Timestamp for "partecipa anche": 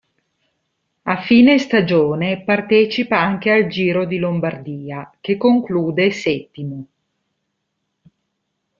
2.43-3.51